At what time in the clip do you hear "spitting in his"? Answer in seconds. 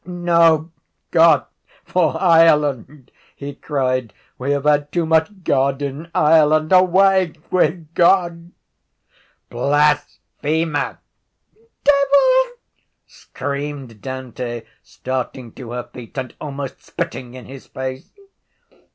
16.83-17.67